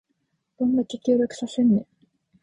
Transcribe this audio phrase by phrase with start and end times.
[0.57, 1.87] どんだけ協力させんねん